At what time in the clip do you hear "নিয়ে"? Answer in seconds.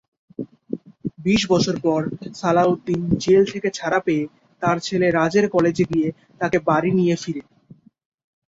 6.57-6.67